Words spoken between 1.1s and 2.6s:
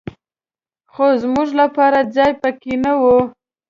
زمونږ لپاره ځای په